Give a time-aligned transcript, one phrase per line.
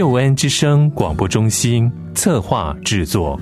[0.00, 3.38] 救恩之声广播中心策划制作。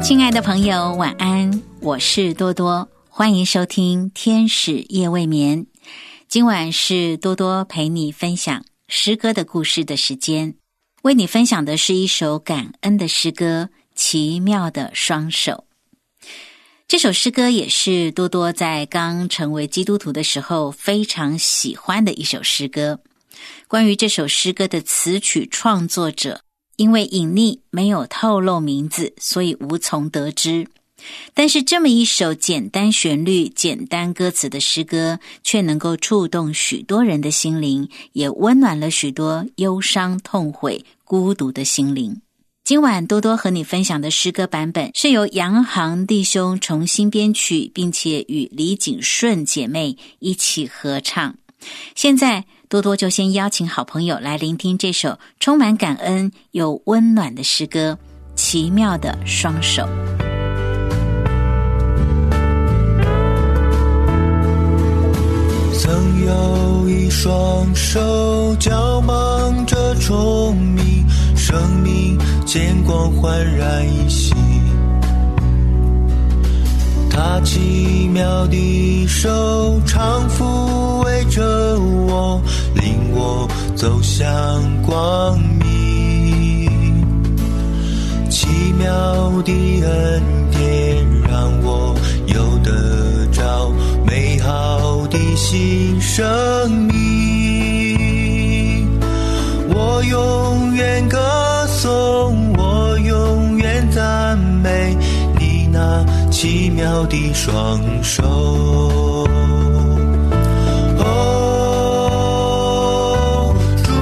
[0.00, 1.60] 亲爱的朋友，晚安！
[1.80, 5.58] 我是多多，欢迎收听《天使夜未眠》。
[6.28, 10.54] 今晚是多多陪你分享诗歌的故事的时间，
[11.00, 15.64] 为你分享的是一首感恩的诗歌《奇妙的双手》。
[16.86, 23.00] 这首诗歌也是多多在刚成为基督徒的时候非常喜欢的一首诗歌。
[23.66, 26.42] 关于这首诗歌的词曲创作者，
[26.76, 30.68] 因为隐匿没有透露名字，所以无从得知。
[31.34, 42.20] 但是，这么一首简单旋律、简单歌词的诗歌，却能够触动许多人的心灵，也温暖了许多忧伤、痛悔、孤独的心灵。
[42.64, 51.34] 今晚多多和你分享的诗歌版本，是由杨航弟兄重新编曲，并且与李景顺姐妹一起合唱。
[51.94, 57.98] 现在，多多就先邀请好朋友来聆听这首充满感恩又温暖的诗歌
[58.34, 59.82] 《奇妙的双手》。
[65.88, 71.02] 曾有一双手交忙着虫鸣，
[71.34, 74.36] 生命见光焕然一新。
[77.08, 82.38] 他奇妙的手常抚慰着我，
[82.74, 84.28] 领我走向
[84.82, 86.68] 光明。
[88.28, 88.46] 奇
[88.78, 89.52] 妙的
[89.86, 90.87] 恩典
[95.40, 96.98] 新生命。
[99.68, 101.16] 我永远歌
[101.68, 104.96] 颂，我永远赞美
[105.38, 108.24] 你那奇妙的双手。
[110.98, 111.54] 哦，
[113.84, 113.92] 主，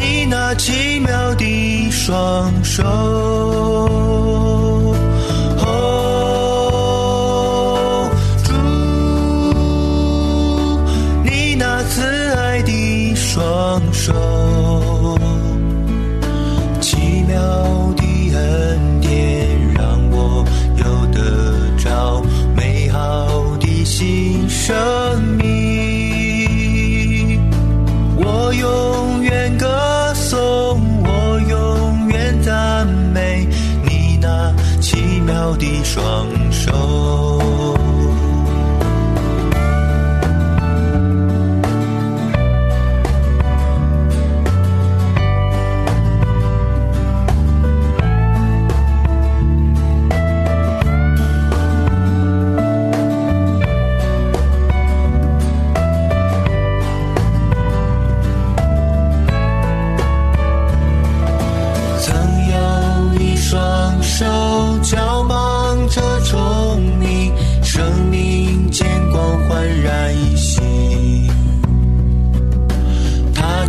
[0.00, 3.09] 你那奇妙的双手。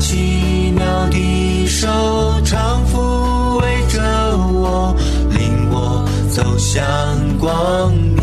[0.02, 1.88] 奇妙的手
[2.44, 4.02] 常抚慰着
[4.52, 4.96] 我，
[5.30, 6.82] 领我走向
[7.38, 8.22] 光明。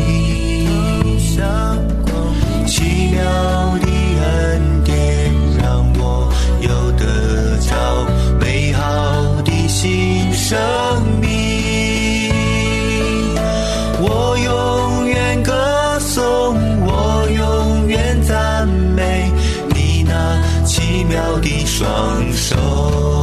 [21.09, 23.18] 妙的双手。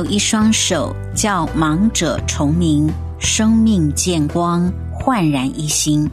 [0.00, 6.10] 有一双手叫盲者重明，生命见光，焕然一新。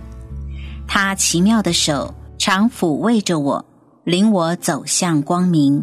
[0.85, 3.63] 他奇妙的手常抚慰着我，
[4.03, 5.81] 领我走向光明。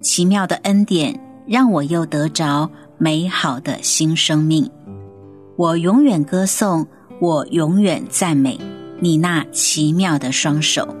[0.00, 2.68] 奇妙的恩典让我又得着
[2.98, 4.68] 美好的新生命。
[5.54, 6.84] 我永远歌颂，
[7.20, 8.58] 我永远赞美
[8.98, 10.92] 你那奇妙的双手。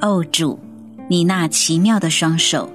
[0.00, 0.58] 哦，主，
[1.06, 2.66] 你那奇妙的双手。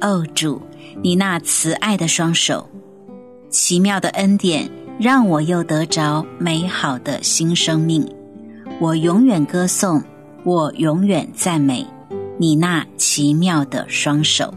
[0.00, 0.58] 哦，主。
[1.02, 2.68] 你那慈爱的双手，
[3.48, 8.06] 奇妙的恩典，让我又得着美好的新生命。
[8.80, 10.02] 我永远歌颂，
[10.44, 11.86] 我永远赞美
[12.38, 14.52] 你那奇妙的双手。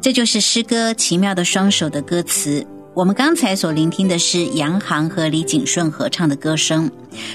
[0.00, 2.66] 这就是诗歌《奇妙的双手》的歌词。
[2.94, 6.90] 我们刚才所聆听的是杨航和李景顺合唱的歌声。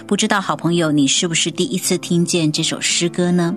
[0.06, 3.56] 不知道好朋友，你是不是第一次听见这首诗歌呢？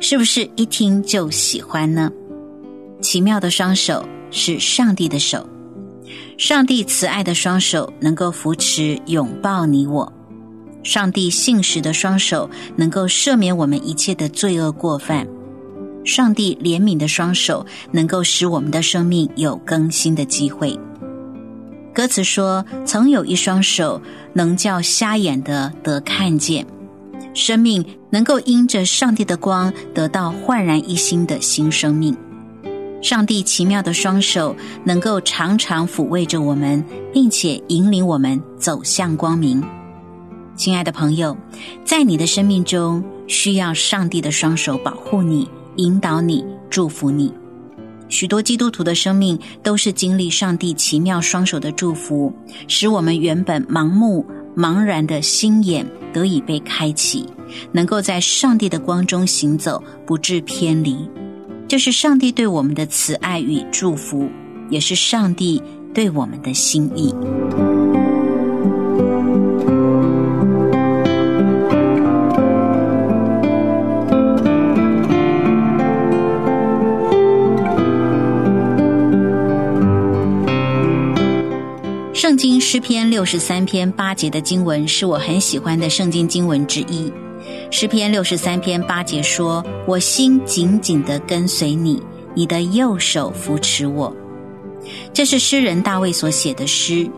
[0.00, 2.10] 是不是一听就喜欢呢？
[3.00, 5.46] 奇妙的双手是上帝的手，
[6.38, 10.10] 上帝慈爱的双手能够扶持、拥抱你我；
[10.82, 15.24] 上帝信实的双手能够赦免我们一切的罪恶过犯；
[16.04, 20.78] 上帝怜悯的双手能够使我们的生命有更新的机会。
[21.94, 24.00] 歌词说：“曾有一双手
[24.34, 26.66] 能叫瞎眼的得看见，
[27.32, 32.14] 生命能够因着上帝的光得到焕然一新的新生命。”
[33.06, 39.62] 上帝奇妙的双手能够常常抚慰着我们，并且引领我们走向光明。
[40.56, 41.36] 亲爱的朋友，
[41.84, 47.32] 在你的生命中，需要上帝的双手保护你、引导你、祝福你。
[48.08, 52.34] 许多基督徒的生命都是经历上帝奇妙双手的祝福，
[52.66, 54.26] 使我们原本盲目、
[54.56, 57.24] 茫然的心眼得以被开启，
[57.70, 61.08] 能够在上帝的光中行走，不致偏离。
[61.68, 64.30] 这是上帝对我们的慈爱与祝福，
[64.70, 65.60] 也是上帝
[65.92, 67.12] 对我们的心意。
[82.14, 87.12] 圣经诗篇六十三篇八节的经文是我很喜欢的圣经经文之一。
[87.70, 92.00] 诗篇六十三篇八节说：“我心紧紧的跟随你，
[92.34, 94.14] 你的右手扶持我。”
[95.12, 97.08] 这是诗人大卫所写的诗。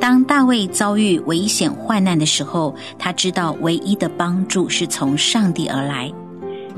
[0.00, 6.10] 当大卫遭遇危险患难的时候，他知道唯一的帮助是从上帝而来。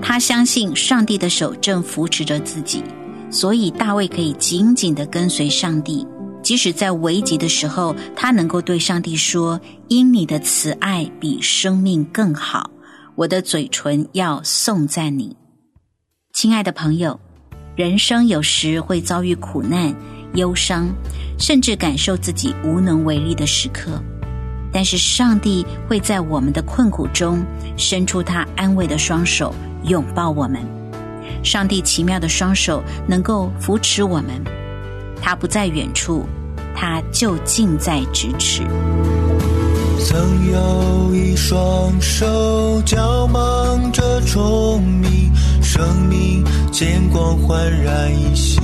[0.02, 2.82] 他相信上帝的手正扶持着自己，
[3.30, 6.06] 所以大卫可以紧紧的跟随上帝。
[6.42, 12.70] 即使在危急的时候，他能够对上帝说：“因你的慈爱比生命更好。”
[13.21, 15.37] 我的嘴唇要颂赞你，
[16.33, 17.21] 亲爱的朋友。
[17.77, 19.95] 人生有时会遭遇苦难、
[20.37, 20.89] 忧伤，
[21.39, 24.03] 甚至感受自己无能为力的时刻。
[24.73, 27.45] 但是上帝会在我们的困苦中
[27.77, 30.62] 伸出他安慰的双手，拥抱我们。
[31.45, 34.43] 上帝奇妙的双手能够扶持我们，
[35.21, 36.25] 他不在远处，
[36.75, 38.62] 他就近在咫尺。
[40.04, 45.30] 曾有一双手，叫忙着虫鸣，
[45.62, 46.42] 生命
[46.73, 48.61] 见光焕然一新。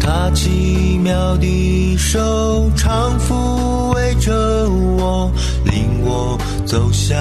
[0.00, 4.32] 他奇妙的手，常抚慰着
[4.70, 5.30] 我，
[5.64, 7.14] 领我走向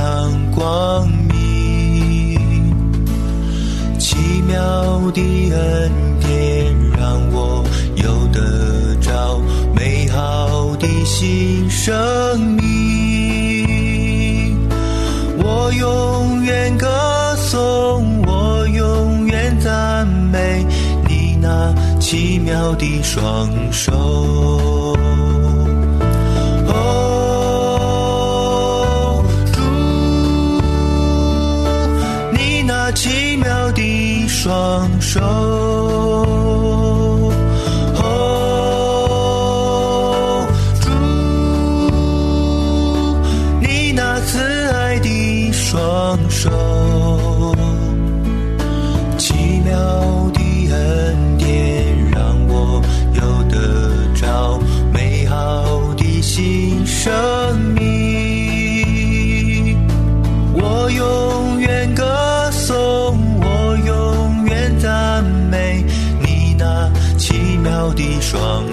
[0.52, 2.40] 光明。
[4.00, 4.16] 奇
[4.48, 5.22] 妙的
[5.52, 6.63] 恩典，
[11.06, 13.68] 新生命，
[15.38, 16.88] 我永远歌
[17.36, 20.66] 颂，我永远赞美
[21.08, 23.92] 你那奇妙的双手。
[26.68, 27.03] 哦。
[46.14, 46.50] 双手。
[49.18, 49.34] 奇
[49.66, 49.74] 妙
[50.32, 50.40] 的
[50.72, 52.80] 恩典，让我
[53.14, 54.60] 有得着
[54.94, 55.66] 美好
[55.98, 57.12] 的新生
[57.74, 59.76] 命。
[60.54, 62.06] 我永远歌
[62.52, 65.84] 颂，我永远赞美
[66.22, 68.64] 你那奇妙的双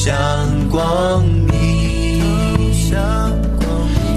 [0.00, 1.48] 向光明。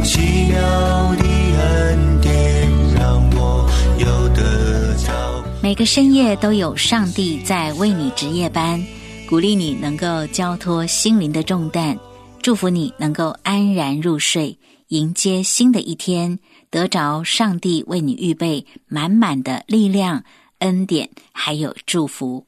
[0.03, 1.23] 奇妙的
[1.57, 5.43] 恩典让我有得着。
[5.63, 8.79] 每个深夜都有上帝在为你值夜班，
[9.27, 11.97] 鼓励你能够交托心灵的重担，
[12.43, 14.55] 祝福你能够安然入睡，
[14.89, 16.37] 迎接新的一天，
[16.69, 20.23] 得着上帝为你预备满满的力量、
[20.59, 22.45] 恩典，还有祝福。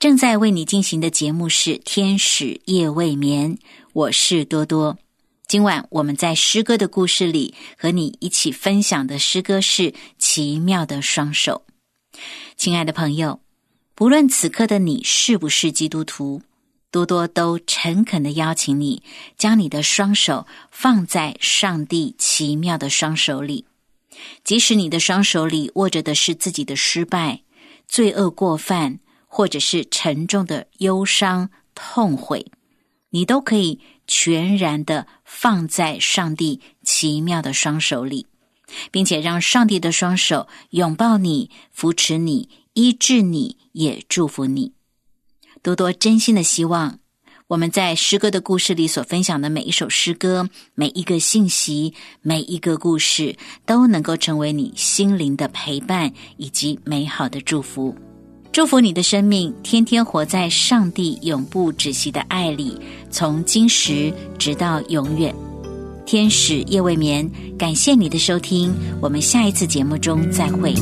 [0.00, 3.56] 正在为你进行的节目是《天使夜未眠》，
[3.92, 4.96] 我是多多。
[5.46, 11.64] 今晚我们在诗歌的故事里和你一起分享的诗歌是《奇妙的双手》。
[12.56, 13.40] 亲爱的朋友，
[13.94, 16.40] 不论此刻的你是不是基督徒，
[16.90, 19.02] 多多都诚恳的邀请你，
[19.36, 23.66] 将你的双手放在上帝奇妙的双手里。
[24.44, 27.42] 即使你的双手里握着的是自己的失败、
[27.86, 28.98] 罪恶过犯，
[29.30, 32.44] 或者是沉重的忧伤、痛悔，
[33.10, 38.26] 你都可以全然的放在上帝奇妙的双手里。
[38.90, 44.72] 并且让上帝的双手拥抱你、扶持你、医治你，也祝福你。
[45.62, 47.00] 多多真心的希望，
[47.48, 58.09] 我们在诗歌的故事里所分享的每一首诗歌、每一个信息、每一个故事，都能够成为你心灵的陪伴以及美好的祝福。
[58.52, 62.76] 祝福你的生命，天天活在上帝永不止息的爱里，
[63.08, 65.32] 从今时直到永远。
[66.04, 70.74] 天使夜未眠，感谢你的收听，我们下一次节目中再会。